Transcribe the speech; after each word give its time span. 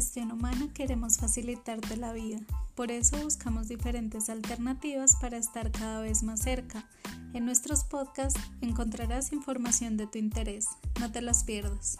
Gestión 0.00 0.32
Humana 0.32 0.66
queremos 0.72 1.18
facilitarte 1.18 1.98
la 1.98 2.14
vida. 2.14 2.38
Por 2.74 2.90
eso 2.90 3.18
buscamos 3.22 3.68
diferentes 3.68 4.30
alternativas 4.30 5.14
para 5.16 5.36
estar 5.36 5.70
cada 5.70 6.00
vez 6.00 6.22
más 6.22 6.40
cerca. 6.40 6.88
En 7.34 7.44
nuestros 7.44 7.84
podcasts 7.84 8.40
encontrarás 8.62 9.30
información 9.30 9.98
de 9.98 10.06
tu 10.06 10.16
interés. 10.16 10.68
No 10.98 11.12
te 11.12 11.20
las 11.20 11.44
pierdas. 11.44 11.98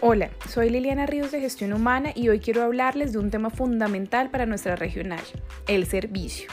Hola, 0.00 0.30
soy 0.48 0.70
Liliana 0.70 1.06
Ríos 1.06 1.32
de 1.32 1.40
Gestión 1.40 1.72
Humana 1.72 2.12
y 2.14 2.28
hoy 2.28 2.38
quiero 2.38 2.62
hablarles 2.62 3.10
de 3.10 3.18
un 3.18 3.32
tema 3.32 3.50
fundamental 3.50 4.30
para 4.30 4.46
nuestra 4.46 4.76
regional, 4.76 5.24
el 5.66 5.88
servicio. 5.88 6.48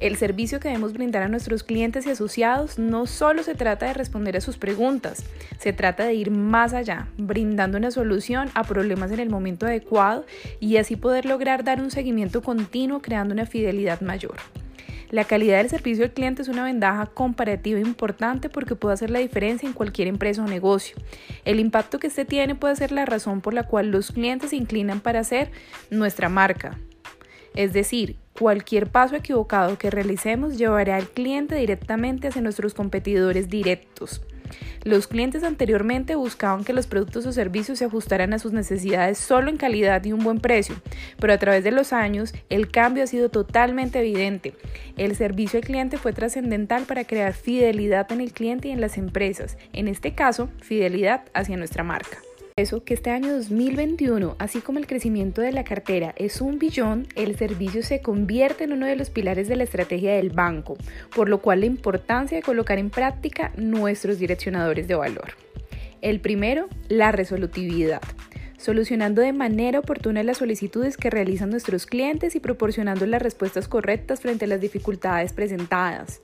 El 0.00 0.16
servicio 0.16 0.58
que 0.58 0.68
debemos 0.68 0.92
brindar 0.92 1.22
a 1.22 1.28
nuestros 1.28 1.62
clientes 1.62 2.06
y 2.06 2.10
asociados 2.10 2.78
no 2.78 3.06
solo 3.06 3.42
se 3.42 3.54
trata 3.54 3.86
de 3.86 3.94
responder 3.94 4.36
a 4.36 4.40
sus 4.40 4.58
preguntas, 4.58 5.24
se 5.58 5.72
trata 5.72 6.04
de 6.04 6.14
ir 6.14 6.30
más 6.30 6.74
allá, 6.74 7.06
brindando 7.18 7.78
una 7.78 7.90
solución 7.90 8.50
a 8.54 8.64
problemas 8.64 9.12
en 9.12 9.20
el 9.20 9.30
momento 9.30 9.66
adecuado 9.66 10.26
y 10.58 10.76
así 10.76 10.96
poder 10.96 11.24
lograr 11.26 11.62
dar 11.62 11.80
un 11.80 11.90
seguimiento 11.90 12.42
continuo 12.42 13.00
creando 13.00 13.32
una 13.32 13.46
fidelidad 13.46 14.00
mayor. 14.00 14.36
La 15.12 15.24
calidad 15.24 15.58
del 15.58 15.68
servicio 15.68 16.04
al 16.04 16.12
cliente 16.12 16.40
es 16.40 16.48
una 16.48 16.64
ventaja 16.64 17.04
comparativa 17.04 17.78
importante 17.78 18.48
porque 18.48 18.76
puede 18.76 18.94
hacer 18.94 19.10
la 19.10 19.18
diferencia 19.18 19.66
en 19.66 19.74
cualquier 19.74 20.08
empresa 20.08 20.42
o 20.42 20.48
negocio. 20.48 20.96
El 21.44 21.60
impacto 21.60 21.98
que 21.98 22.06
este 22.06 22.24
tiene 22.24 22.54
puede 22.54 22.76
ser 22.76 22.92
la 22.92 23.04
razón 23.04 23.42
por 23.42 23.52
la 23.52 23.64
cual 23.64 23.90
los 23.90 24.10
clientes 24.10 24.50
se 24.50 24.56
inclinan 24.56 25.00
para 25.00 25.20
hacer 25.20 25.50
nuestra 25.90 26.30
marca. 26.30 26.78
Es 27.54 27.74
decir, 27.74 28.16
Cualquier 28.38 28.88
paso 28.88 29.14
equivocado 29.14 29.76
que 29.76 29.90
realicemos 29.90 30.56
llevará 30.56 30.96
al 30.96 31.08
cliente 31.08 31.54
directamente 31.54 32.28
hacia 32.28 32.42
nuestros 32.42 32.74
competidores 32.74 33.48
directos. 33.48 34.22
Los 34.84 35.06
clientes 35.06 35.44
anteriormente 35.44 36.16
buscaban 36.16 36.64
que 36.64 36.72
los 36.72 36.86
productos 36.86 37.24
o 37.26 37.32
servicios 37.32 37.78
se 37.78 37.84
ajustaran 37.84 38.32
a 38.32 38.38
sus 38.38 38.52
necesidades 38.52 39.18
solo 39.18 39.48
en 39.48 39.56
calidad 39.56 40.04
y 40.04 40.12
un 40.12 40.24
buen 40.24 40.40
precio, 40.40 40.74
pero 41.20 41.32
a 41.32 41.38
través 41.38 41.62
de 41.62 41.70
los 41.70 41.92
años 41.92 42.34
el 42.48 42.70
cambio 42.70 43.04
ha 43.04 43.06
sido 43.06 43.28
totalmente 43.28 44.00
evidente. 44.00 44.54
El 44.96 45.14
servicio 45.14 45.58
al 45.58 45.64
cliente 45.64 45.98
fue 45.98 46.12
trascendental 46.12 46.84
para 46.84 47.04
crear 47.04 47.34
fidelidad 47.34 48.10
en 48.10 48.20
el 48.20 48.32
cliente 48.32 48.68
y 48.68 48.72
en 48.72 48.80
las 48.80 48.98
empresas, 48.98 49.56
en 49.72 49.88
este 49.88 50.14
caso, 50.14 50.48
fidelidad 50.60 51.24
hacia 51.32 51.56
nuestra 51.56 51.84
marca 51.84 52.18
eso 52.62 52.84
que 52.84 52.94
este 52.94 53.10
año 53.10 53.32
2021, 53.36 54.36
así 54.38 54.60
como 54.60 54.78
el 54.78 54.86
crecimiento 54.86 55.42
de 55.42 55.52
la 55.52 55.64
cartera 55.64 56.14
es 56.16 56.40
un 56.40 56.58
billón, 56.58 57.06
el 57.16 57.36
servicio 57.36 57.82
se 57.82 58.00
convierte 58.00 58.64
en 58.64 58.72
uno 58.72 58.86
de 58.86 58.96
los 58.96 59.10
pilares 59.10 59.48
de 59.48 59.56
la 59.56 59.64
estrategia 59.64 60.14
del 60.14 60.30
banco, 60.30 60.78
por 61.14 61.28
lo 61.28 61.42
cual 61.42 61.60
la 61.60 61.66
importancia 61.66 62.38
de 62.38 62.42
colocar 62.42 62.78
en 62.78 62.90
práctica 62.90 63.52
nuestros 63.56 64.18
direccionadores 64.18 64.88
de 64.88 64.94
valor. 64.94 65.32
El 66.00 66.20
primero, 66.20 66.68
la 66.88 67.12
resolutividad 67.12 68.00
solucionando 68.62 69.22
de 69.22 69.32
manera 69.32 69.80
oportuna 69.80 70.22
las 70.22 70.38
solicitudes 70.38 70.96
que 70.96 71.10
realizan 71.10 71.50
nuestros 71.50 71.84
clientes 71.84 72.36
y 72.36 72.40
proporcionando 72.40 73.06
las 73.06 73.20
respuestas 73.20 73.66
correctas 73.66 74.20
frente 74.20 74.44
a 74.44 74.48
las 74.48 74.60
dificultades 74.60 75.32
presentadas. 75.32 76.20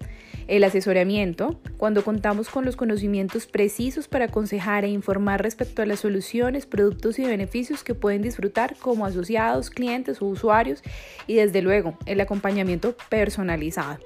El 0.49 0.65
asesoramiento, 0.65 1.61
cuando 1.77 2.03
contamos 2.03 2.49
con 2.49 2.65
los 2.65 2.75
conocimientos 2.75 3.47
precisos 3.47 4.09
para 4.09 4.25
aconsejar 4.25 4.87
e 4.87 4.89
informar 4.89 5.43
respecto 5.43 5.83
a 5.83 5.87
las 5.87 6.01
soluciones, 6.01 6.65
productos 6.65 7.19
y 7.19 7.25
beneficios 7.25 7.85
que 7.85 7.95
pueden 7.95 8.23
disfrutar 8.23 8.75
como 8.77 9.05
asociados, 9.05 9.69
clientes 9.69 10.23
o 10.23 10.25
usuarios 10.25 10.83
y 11.27 11.35
desde 11.35 11.61
luego 11.61 11.99
el 12.07 12.19
acompañamiento 12.23 12.97
personalizado. 13.11 13.99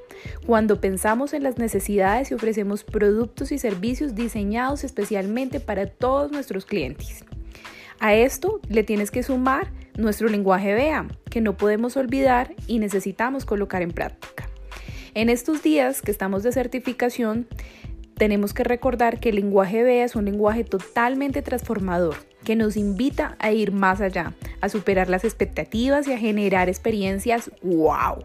Cuando 0.44 0.80
pensamos 0.80 1.32
en 1.32 1.44
las 1.44 1.58
necesidades 1.58 2.32
y 2.32 2.34
ofrecemos 2.34 2.82
productos 2.82 3.52
y 3.52 3.58
servicios 3.58 4.16
diseñados 4.16 4.82
especialmente 4.82 5.60
para 5.60 5.86
todos 5.86 6.32
nuestros 6.32 6.66
clientes. 6.66 7.24
A 8.00 8.16
esto 8.16 8.60
le 8.68 8.82
tienes 8.82 9.12
que 9.12 9.22
sumar 9.22 9.70
nuestro 9.96 10.28
lenguaje 10.28 10.74
BEA, 10.74 11.06
que 11.30 11.40
no 11.40 11.56
podemos 11.56 11.96
olvidar 11.96 12.52
y 12.66 12.80
necesitamos 12.80 13.44
colocar 13.44 13.82
en 13.82 13.92
práctica. 13.92 14.41
En 15.14 15.28
estos 15.28 15.62
días 15.62 16.00
que 16.00 16.10
estamos 16.10 16.42
de 16.42 16.52
certificación, 16.52 17.46
tenemos 18.16 18.54
que 18.54 18.64
recordar 18.64 19.20
que 19.20 19.28
el 19.28 19.36
lenguaje 19.36 19.82
BEA 19.82 20.04
es 20.04 20.16
un 20.16 20.24
lenguaje 20.24 20.64
totalmente 20.64 21.42
transformador, 21.42 22.16
que 22.44 22.56
nos 22.56 22.78
invita 22.78 23.36
a 23.38 23.52
ir 23.52 23.72
más 23.72 24.00
allá, 24.00 24.32
a 24.62 24.70
superar 24.70 25.10
las 25.10 25.24
expectativas 25.24 26.08
y 26.08 26.14
a 26.14 26.18
generar 26.18 26.70
experiencias 26.70 27.50
wow 27.62 28.24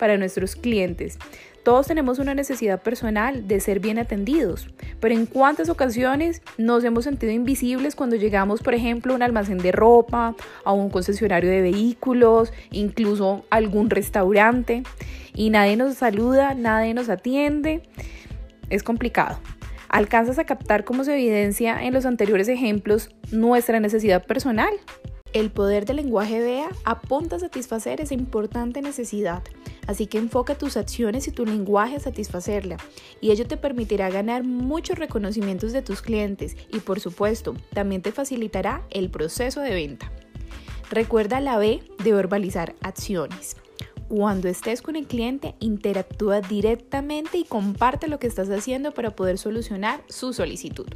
para 0.00 0.18
nuestros 0.18 0.56
clientes. 0.56 1.18
Todos 1.64 1.86
tenemos 1.86 2.18
una 2.18 2.34
necesidad 2.34 2.82
personal 2.82 3.48
de 3.48 3.58
ser 3.58 3.80
bien 3.80 3.98
atendidos, 3.98 4.68
pero 5.00 5.14
en 5.14 5.24
cuántas 5.24 5.70
ocasiones 5.70 6.42
nos 6.58 6.84
hemos 6.84 7.04
sentido 7.04 7.32
invisibles 7.32 7.96
cuando 7.96 8.16
llegamos, 8.16 8.60
por 8.60 8.74
ejemplo, 8.74 9.14
a 9.14 9.16
un 9.16 9.22
almacén 9.22 9.56
de 9.56 9.72
ropa, 9.72 10.36
a 10.62 10.72
un 10.72 10.90
concesionario 10.90 11.50
de 11.50 11.62
vehículos, 11.62 12.52
incluso 12.70 13.46
a 13.48 13.56
algún 13.56 13.88
restaurante 13.88 14.82
y 15.34 15.48
nadie 15.48 15.78
nos 15.78 15.94
saluda, 15.94 16.54
nadie 16.54 16.92
nos 16.92 17.08
atiende, 17.08 17.82
es 18.68 18.82
complicado. 18.82 19.38
¿Alcanzas 19.88 20.38
a 20.38 20.44
captar 20.44 20.84
cómo 20.84 21.02
se 21.02 21.14
evidencia 21.14 21.82
en 21.82 21.94
los 21.94 22.04
anteriores 22.04 22.48
ejemplos 22.48 23.08
nuestra 23.30 23.80
necesidad 23.80 24.26
personal? 24.26 24.74
El 25.32 25.50
poder 25.50 25.86
del 25.86 25.96
lenguaje 25.96 26.40
BEA 26.40 26.68
apunta 26.84 27.36
a 27.36 27.40
satisfacer 27.40 28.00
esa 28.00 28.14
importante 28.14 28.82
necesidad, 28.82 29.42
así 29.86 30.06
que 30.06 30.18
enfoca 30.18 30.56
tus 30.56 30.76
acciones 30.76 31.28
y 31.28 31.32
tu 31.32 31.46
lenguaje 31.46 31.96
a 31.96 32.00
satisfacerla, 32.00 32.76
y 33.20 33.30
ello 33.30 33.46
te 33.46 33.56
permitirá 33.56 34.10
ganar 34.10 34.44
muchos 34.44 34.98
reconocimientos 34.98 35.72
de 35.72 35.82
tus 35.82 36.02
clientes 36.02 36.56
y 36.72 36.80
por 36.80 37.00
supuesto 37.00 37.54
también 37.72 38.02
te 38.02 38.12
facilitará 38.12 38.82
el 38.90 39.10
proceso 39.10 39.60
de 39.60 39.74
venta. 39.74 40.10
Recuerda 40.90 41.40
la 41.40 41.58
B 41.58 41.82
de 42.02 42.12
verbalizar 42.12 42.74
acciones. 42.82 43.56
Cuando 44.08 44.48
estés 44.48 44.82
con 44.82 44.96
el 44.96 45.06
cliente, 45.06 45.54
interactúa 45.60 46.40
directamente 46.40 47.38
y 47.38 47.44
comparte 47.44 48.06
lo 48.06 48.18
que 48.18 48.26
estás 48.26 48.50
haciendo 48.50 48.92
para 48.92 49.16
poder 49.16 49.38
solucionar 49.38 50.04
su 50.08 50.32
solicitud. 50.32 50.86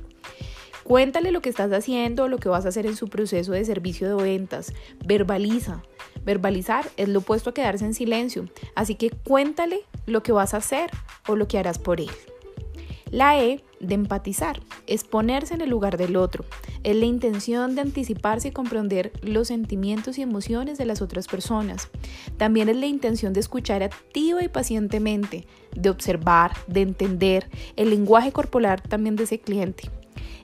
Cuéntale 0.84 1.32
lo 1.32 1.41
que 1.41 1.49
estás 1.49 1.72
haciendo, 1.72 2.28
lo 2.28 2.38
que 2.38 2.49
vas 2.49 2.65
a 2.65 2.69
hacer 2.69 2.87
en 2.87 2.97
su 2.97 3.09
proceso 3.09 3.53
de 3.53 3.65
servicio 3.65 4.09
de 4.09 4.22
ventas. 4.22 4.72
Verbaliza. 5.05 5.82
Verbalizar 6.28 6.90
es 6.98 7.08
lo 7.08 7.20
opuesto 7.20 7.48
a 7.48 7.54
quedarse 7.54 7.86
en 7.86 7.94
silencio. 7.94 8.50
Así 8.74 8.96
que 8.96 9.08
cuéntale 9.08 9.86
lo 10.04 10.22
que 10.22 10.30
vas 10.30 10.52
a 10.52 10.58
hacer 10.58 10.90
o 11.26 11.36
lo 11.36 11.48
que 11.48 11.56
harás 11.56 11.78
por 11.78 12.02
él. 12.02 12.10
La 13.10 13.42
E 13.42 13.64
de 13.80 13.94
empatizar 13.94 14.60
es 14.86 15.04
ponerse 15.04 15.54
en 15.54 15.62
el 15.62 15.70
lugar 15.70 15.96
del 15.96 16.16
otro, 16.16 16.44
es 16.84 16.94
la 16.96 17.06
intención 17.06 17.74
de 17.74 17.80
anticiparse 17.80 18.48
y 18.48 18.50
comprender 18.50 19.10
los 19.22 19.48
sentimientos 19.48 20.18
y 20.18 20.22
emociones 20.22 20.76
de 20.76 20.84
las 20.84 21.00
otras 21.00 21.28
personas. 21.28 21.88
También 22.36 22.68
es 22.68 22.76
la 22.76 22.84
intención 22.84 23.32
de 23.32 23.40
escuchar 23.40 23.82
activa 23.82 24.44
y 24.44 24.48
pacientemente, 24.48 25.46
de 25.74 25.88
observar, 25.88 26.52
de 26.66 26.82
entender 26.82 27.48
el 27.76 27.88
lenguaje 27.88 28.32
corporal 28.32 28.82
también 28.82 29.16
de 29.16 29.24
ese 29.24 29.40
cliente. 29.40 29.84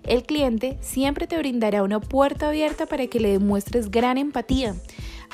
El 0.05 0.23
cliente 0.23 0.79
siempre 0.81 1.27
te 1.27 1.37
brindará 1.37 1.83
una 1.83 2.01
puerta 2.01 2.49
abierta 2.49 2.87
para 2.87 3.07
que 3.07 3.21
le 3.21 3.33
demuestres 3.33 3.91
gran 3.91 4.17
empatía. 4.17 4.75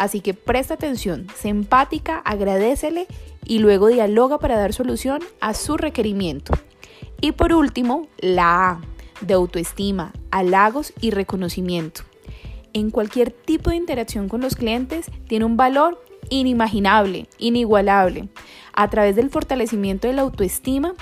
Así 0.01 0.23
que 0.23 0.33
presta 0.33 0.73
atención, 0.73 1.27
sé 1.37 1.51
empática, 1.51 2.23
agradecele 2.25 3.07
y 3.45 3.59
luego 3.59 3.89
dialoga 3.89 4.39
para 4.39 4.57
dar 4.57 4.73
solución 4.73 5.21
a 5.43 5.53
su 5.53 5.77
requerimiento. 5.77 6.55
Y 7.21 7.33
por 7.33 7.53
último, 7.53 8.09
la 8.17 8.71
A, 8.71 8.81
de 9.21 9.35
autoestima, 9.35 10.15
halagos 10.31 10.95
y 11.03 11.11
reconocimiento. 11.11 12.01
En 12.73 12.91
cualquier 12.91 13.31
tipo 13.31 13.69
de 13.69 13.77
interacción 13.77 14.31
con 14.31 14.41
los 14.41 14.57
clientes 14.57 15.11
tiene 15.29 15.45
un 15.45 15.59
valor 15.59 16.03
inimaginable, 16.31 17.29
inigualable. 17.37 18.31
A 18.73 18.89
través 18.89 19.17
del 19.17 19.29
fortalecimiento 19.29 20.09
de 20.09 20.15
la 20.15 20.23
autoestima, 20.23 20.95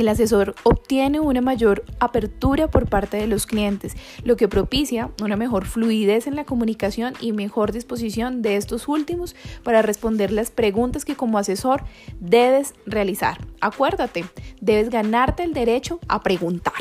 el 0.00 0.08
asesor 0.08 0.54
obtiene 0.62 1.20
una 1.20 1.40
mayor 1.40 1.84
apertura 2.00 2.68
por 2.68 2.88
parte 2.88 3.16
de 3.16 3.26
los 3.26 3.46
clientes, 3.46 3.96
lo 4.24 4.36
que 4.36 4.48
propicia 4.48 5.10
una 5.22 5.36
mejor 5.36 5.66
fluidez 5.66 6.26
en 6.26 6.36
la 6.36 6.44
comunicación 6.44 7.14
y 7.20 7.32
mejor 7.32 7.72
disposición 7.72 8.42
de 8.42 8.56
estos 8.56 8.88
últimos 8.88 9.36
para 9.62 9.82
responder 9.82 10.32
las 10.32 10.50
preguntas 10.50 11.04
que 11.04 11.16
como 11.16 11.38
asesor 11.38 11.84
debes 12.20 12.74
realizar. 12.86 13.38
Acuérdate, 13.60 14.24
debes 14.60 14.90
ganarte 14.90 15.42
el 15.42 15.54
derecho 15.54 16.00
a 16.08 16.22
preguntar. 16.22 16.74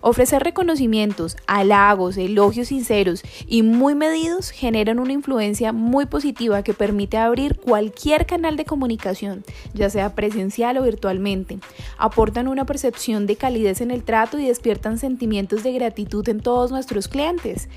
Ofrecer 0.00 0.42
reconocimientos, 0.42 1.36
halagos, 1.46 2.16
elogios 2.16 2.68
sinceros 2.68 3.22
y 3.46 3.62
muy 3.62 3.94
medidos 3.94 4.50
generan 4.50 4.98
una 4.98 5.12
influencia 5.12 5.72
muy 5.72 6.06
positiva 6.06 6.62
que 6.62 6.74
permite 6.74 7.16
abrir 7.16 7.56
cualquier 7.56 8.26
canal 8.26 8.56
de 8.56 8.64
comunicación, 8.64 9.44
ya 9.74 9.90
sea 9.90 10.14
presencial 10.14 10.78
o 10.78 10.82
virtualmente. 10.82 11.58
Aportan 11.96 12.48
una 12.48 12.64
percepción 12.64 13.26
de 13.26 13.36
calidez 13.36 13.80
en 13.80 13.90
el 13.90 14.04
trato 14.04 14.38
y 14.38 14.46
despiertan 14.46 14.98
sentimientos 14.98 15.62
de 15.62 15.72
gratitud 15.72 16.28
en 16.28 16.40
todos 16.40 16.70
nuestros 16.70 17.08
clientes. 17.08 17.68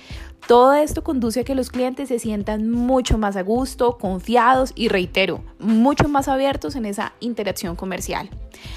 Todo 0.48 0.74
esto 0.74 1.04
conduce 1.04 1.42
a 1.42 1.44
que 1.44 1.56
los 1.56 1.70
clientes 1.70 2.10
se 2.10 2.20
sientan 2.20 2.70
mucho 2.70 3.18
más 3.18 3.36
a 3.36 3.44
gusto, 3.44 3.98
confiados 3.98 4.74
y 4.76 4.90
reitero, 4.90 5.44
mucho 5.60 6.10
más 6.10 6.28
abiertos 6.28 6.76
en 6.76 6.86
esa 6.86 7.14
interacción 7.20 7.76
comercial. 7.76 8.30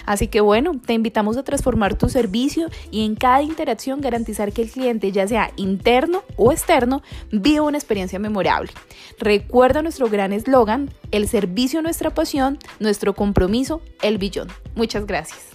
Así 0.07 0.29
que 0.29 0.41
bueno, 0.41 0.81
te 0.85 0.93
invitamos 0.93 1.37
a 1.37 1.43
transformar 1.43 1.97
tu 1.97 2.09
servicio 2.09 2.69
y 2.91 3.05
en 3.05 3.17
cada 3.17 3.43
interacción 3.43 4.01
garantizar 4.01 4.53
que 4.53 4.63
el 4.63 4.71
cliente, 4.71 5.13
ya 5.13 5.27
sea 5.27 5.51
interno 5.57 6.23
o 6.37 6.53
externo, 6.53 7.03
viva 7.33 7.65
una 7.65 7.79
experiencia 7.79 8.19
memorable. 8.19 8.71
Recuerda 9.19 9.83
nuestro 9.83 10.09
gran 10.09 10.33
eslogan, 10.33 10.91
el 11.11 11.29
servicio 11.29 11.83
nuestra 11.83 12.11
pasión, 12.11 12.59
nuestro 12.79 13.15
compromiso, 13.15 13.81
el 14.03 14.19
billón. 14.19 14.49
Muchas 14.75 15.07
gracias. 15.07 15.54